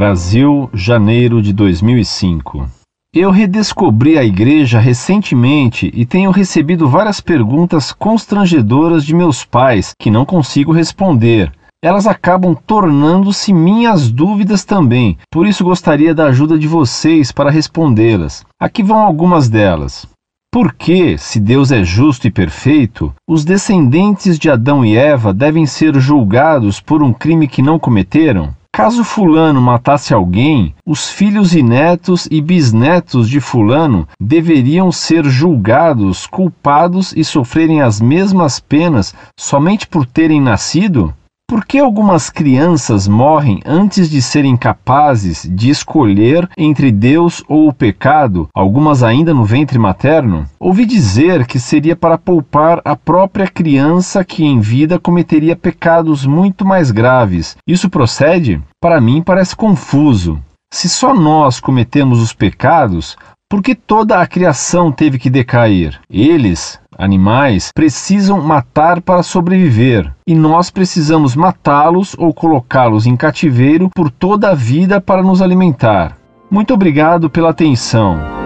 [0.00, 2.66] Brasil, janeiro de 2005.
[3.14, 10.10] Eu redescobri a igreja recentemente e tenho recebido várias perguntas constrangedoras de meus pais que
[10.10, 11.52] não consigo responder.
[11.84, 18.42] Elas acabam tornando-se minhas dúvidas também, por isso gostaria da ajuda de vocês para respondê-las.
[18.58, 20.06] Aqui vão algumas delas.
[20.50, 25.66] Por que, se Deus é justo e perfeito, os descendentes de Adão e Eva devem
[25.66, 28.58] ser julgados por um crime que não cometeram?
[28.80, 36.26] Caso Fulano matasse alguém, os filhos e netos e bisnetos de Fulano deveriam ser julgados,
[36.26, 41.14] culpados e sofrerem as mesmas penas somente por terem nascido?
[41.50, 47.72] Por que algumas crianças morrem antes de serem capazes de escolher entre Deus ou o
[47.72, 50.44] pecado, algumas ainda no ventre materno?
[50.60, 56.64] Ouvi dizer que seria para poupar a própria criança que em vida cometeria pecados muito
[56.64, 57.56] mais graves.
[57.66, 58.62] Isso procede?
[58.80, 60.40] Para mim parece confuso.
[60.72, 63.16] Se só nós cometemos os pecados,
[63.50, 66.00] por que toda a criação teve que decair?
[66.08, 74.08] Eles, animais, precisam matar para sobreviver, e nós precisamos matá-los ou colocá-los em cativeiro por
[74.08, 76.16] toda a vida para nos alimentar.
[76.48, 78.39] Muito obrigado pela atenção.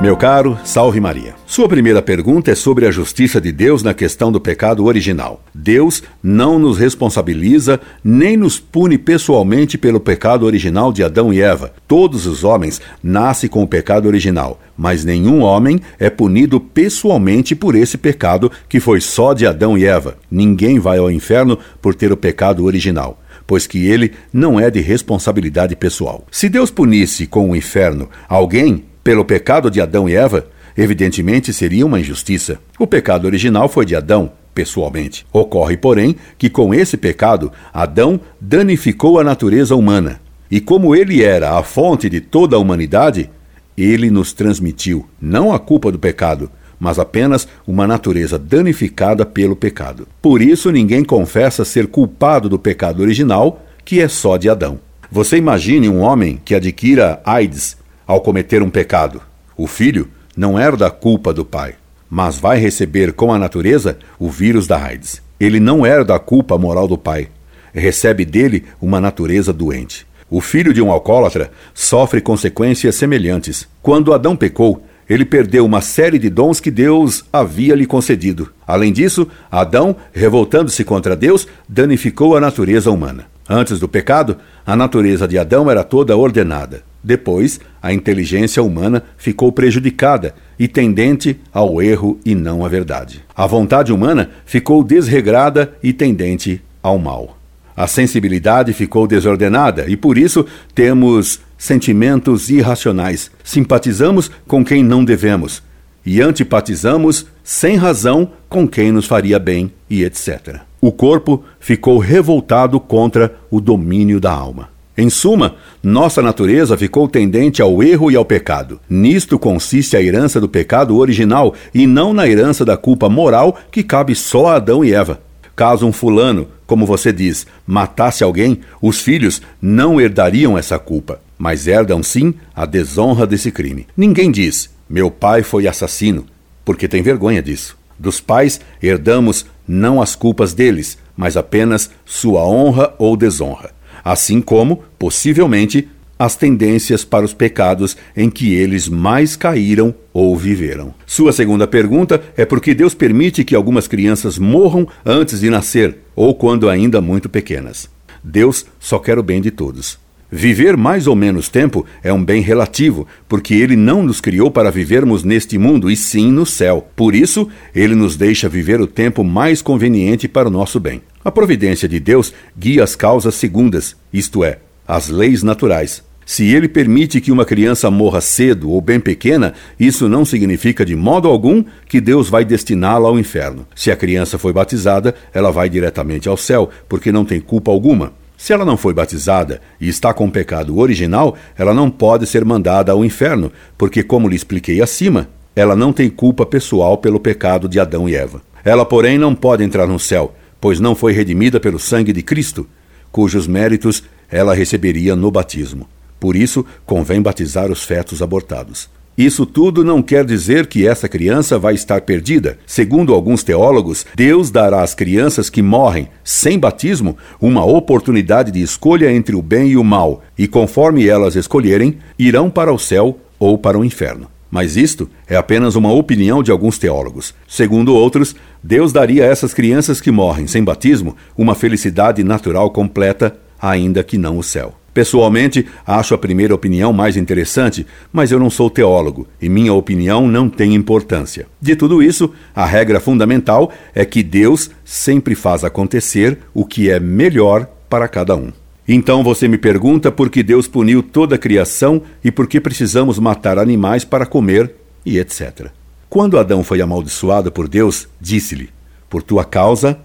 [0.00, 1.34] Meu caro, salve Maria.
[1.46, 5.44] Sua primeira pergunta é sobre a justiça de Deus na questão do pecado original.
[5.54, 11.74] Deus não nos responsabiliza nem nos pune pessoalmente pelo pecado original de Adão e Eva.
[11.86, 17.74] Todos os homens nascem com o pecado original, mas nenhum homem é punido pessoalmente por
[17.74, 20.16] esse pecado que foi só de Adão e Eva.
[20.30, 24.80] Ninguém vai ao inferno por ter o pecado original pois que ele não é de
[24.80, 26.24] responsabilidade pessoal.
[26.30, 31.86] Se Deus punisse com o inferno alguém, pelo pecado de Adão e Eva, evidentemente seria
[31.86, 32.58] uma injustiça.
[32.78, 35.26] O pecado original foi de Adão, pessoalmente.
[35.32, 40.20] Ocorre, porém, que com esse pecado, Adão danificou a natureza humana.
[40.50, 43.30] E como ele era a fonte de toda a humanidade,
[43.76, 50.08] ele nos transmitiu não a culpa do pecado, mas apenas uma natureza danificada pelo pecado.
[50.20, 54.80] Por isso, ninguém confessa ser culpado do pecado original, que é só de Adão.
[55.10, 57.76] Você imagine um homem que adquira AIDS
[58.10, 59.22] ao cometer um pecado.
[59.56, 61.76] O filho não herda a culpa do pai,
[62.10, 65.22] mas vai receber com a natureza o vírus da AIDS.
[65.38, 67.28] Ele não herda a culpa moral do pai,
[67.72, 70.04] recebe dele uma natureza doente.
[70.28, 73.68] O filho de um alcoólatra sofre consequências semelhantes.
[73.80, 78.50] Quando Adão pecou, ele perdeu uma série de dons que Deus havia lhe concedido.
[78.66, 83.26] Além disso, Adão, revoltando-se contra Deus, danificou a natureza humana.
[83.48, 86.89] Antes do pecado, a natureza de Adão era toda ordenada.
[87.02, 93.24] Depois, a inteligência humana ficou prejudicada e tendente ao erro e não à verdade.
[93.34, 97.38] A vontade humana ficou desregrada e tendente ao mal.
[97.74, 100.44] A sensibilidade ficou desordenada e por isso
[100.74, 103.30] temos sentimentos irracionais.
[103.42, 105.62] Simpatizamos com quem não devemos
[106.04, 110.60] e antipatizamos sem razão com quem nos faria bem e etc.
[110.80, 114.69] O corpo ficou revoltado contra o domínio da alma.
[115.00, 118.78] Em suma, nossa natureza ficou tendente ao erro e ao pecado.
[118.86, 123.82] Nisto consiste a herança do pecado original e não na herança da culpa moral que
[123.82, 125.18] cabe só a Adão e Eva.
[125.56, 131.66] Caso um fulano, como você diz, matasse alguém, os filhos não herdariam essa culpa, mas
[131.66, 133.86] herdam sim a desonra desse crime.
[133.96, 136.26] Ninguém diz, meu pai foi assassino,
[136.62, 137.74] porque tem vergonha disso.
[137.98, 144.82] Dos pais herdamos não as culpas deles, mas apenas sua honra ou desonra assim como,
[144.98, 145.88] possivelmente,
[146.18, 150.92] as tendências para os pecados em que eles mais caíram ou viveram.
[151.06, 155.96] Sua segunda pergunta é por que Deus permite que algumas crianças morram antes de nascer
[156.14, 157.88] ou quando ainda muito pequenas.
[158.22, 159.98] Deus só quer o bem de todos.
[160.30, 164.70] Viver mais ou menos tempo é um bem relativo, porque Ele não nos criou para
[164.70, 166.86] vivermos neste mundo, e sim no céu.
[166.94, 171.02] Por isso, Ele nos deixa viver o tempo mais conveniente para o nosso bem.
[171.22, 174.58] A providência de Deus guia as causas segundas, isto é,
[174.88, 176.02] as leis naturais.
[176.24, 180.96] Se ele permite que uma criança morra cedo ou bem pequena, isso não significa de
[180.96, 183.66] modo algum que Deus vai destiná-la ao inferno.
[183.76, 188.14] Se a criança foi batizada, ela vai diretamente ao céu, porque não tem culpa alguma.
[188.38, 192.92] Se ela não foi batizada e está com pecado original, ela não pode ser mandada
[192.92, 197.78] ao inferno, porque, como lhe expliquei acima, ela não tem culpa pessoal pelo pecado de
[197.78, 198.40] Adão e Eva.
[198.64, 202.66] Ela, porém, não pode entrar no céu, pois não foi redimida pelo sangue de Cristo,
[203.10, 205.88] cujos méritos ela receberia no batismo.
[206.18, 208.88] Por isso, convém batizar os fetos abortados.
[209.18, 212.58] Isso tudo não quer dizer que essa criança vai estar perdida.
[212.66, 219.12] Segundo alguns teólogos, Deus dará às crianças que morrem sem batismo uma oportunidade de escolha
[219.12, 223.58] entre o bem e o mal, e conforme elas escolherem, irão para o céu ou
[223.58, 224.26] para o inferno.
[224.50, 227.34] Mas isto é apenas uma opinião de alguns teólogos.
[227.46, 233.36] Segundo outros, Deus daria a essas crianças que morrem sem batismo uma felicidade natural completa,
[233.60, 234.74] ainda que não o céu.
[234.92, 240.26] Pessoalmente, acho a primeira opinião mais interessante, mas eu não sou teólogo e minha opinião
[240.26, 241.46] não tem importância.
[241.60, 246.98] De tudo isso, a regra fundamental é que Deus sempre faz acontecer o que é
[246.98, 248.52] melhor para cada um.
[248.92, 253.20] Então você me pergunta por que Deus puniu toda a criação e por que precisamos
[253.20, 254.74] matar animais para comer
[255.06, 255.68] e etc.
[256.08, 258.68] Quando Adão foi amaldiçoado por Deus, disse-lhe:
[259.08, 259.96] Por tua causa,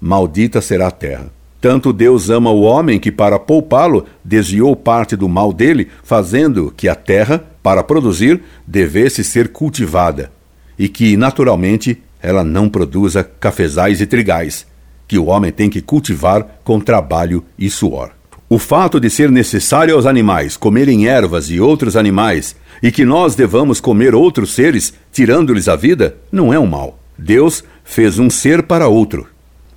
[0.00, 1.30] maldita será a terra.
[1.60, 6.88] Tanto Deus ama o homem que, para poupá-lo, desviou parte do mal dele, fazendo que
[6.88, 10.32] a terra, para produzir, devesse ser cultivada,
[10.76, 14.66] e que, naturalmente, ela não produza cafezais e trigais,
[15.06, 18.10] que o homem tem que cultivar com trabalho e suor.
[18.52, 23.34] O fato de ser necessário aos animais comerem ervas e outros animais, e que nós
[23.34, 27.00] devamos comer outros seres, tirando-lhes a vida, não é um mal.
[27.16, 29.26] Deus fez um ser para outro.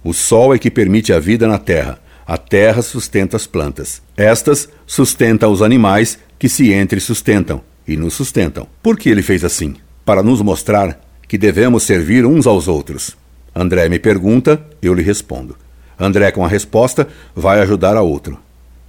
[0.03, 1.99] O sol é que permite a vida na terra.
[2.27, 4.01] A terra sustenta as plantas.
[4.17, 8.67] Estas sustentam os animais que se entre sustentam e nos sustentam.
[8.83, 9.75] Por que ele fez assim?
[10.03, 10.99] Para nos mostrar
[11.29, 13.15] que devemos servir uns aos outros.
[13.55, 15.55] André me pergunta, eu lhe respondo.
[15.97, 18.37] André, com a resposta, vai ajudar a outro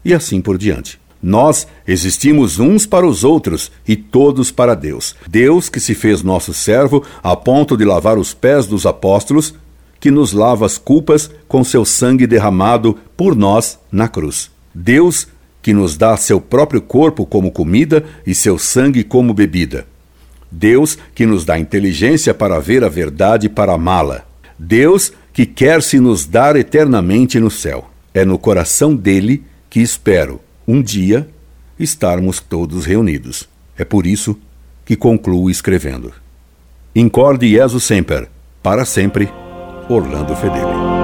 [0.07, 1.01] e assim por diante.
[1.21, 5.17] Nós existimos uns para os outros e todos para Deus.
[5.29, 9.53] Deus que se fez nosso servo a ponto de lavar os pés dos apóstolos,
[9.99, 14.49] que nos lava as culpas com seu sangue derramado por nós na cruz.
[14.73, 15.27] Deus
[15.61, 19.89] que nos dá seu próprio corpo como comida e seu sangue como bebida.
[20.49, 24.25] Deus que nos dá inteligência para ver a verdade e para amá-la.
[24.57, 27.91] Deus que quer se nos dar eternamente no céu.
[28.15, 31.29] É no coração dele que espero, um dia,
[31.79, 33.49] estarmos todos reunidos.
[33.77, 34.39] É por isso
[34.85, 36.13] que concluo escrevendo.
[36.95, 38.29] Incorde Jesus Semper,
[38.63, 39.29] para sempre,
[39.89, 40.96] Orlando Fedeli.